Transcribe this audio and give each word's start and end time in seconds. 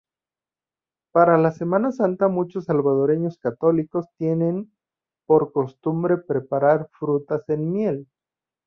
Para 1.13 1.37
la 1.37 1.51
Semana 1.51 1.91
Santa 1.91 2.27
muchos 2.27 2.65
salvadoreños 2.65 3.37
católicos 3.37 4.07
tienen 4.17 4.73
por 5.27 5.51
costumbre 5.51 6.17
preparar 6.17 6.89
frutas 6.97 7.47
en 7.49 7.71
miel. 7.71 8.07